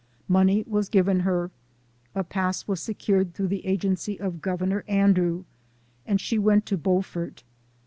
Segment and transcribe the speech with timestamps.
[0.27, 1.51] Money was given her,
[2.15, 5.43] a pass was secured through the agency of Governor Andrew,
[6.07, 7.43] and she went to Beau fort.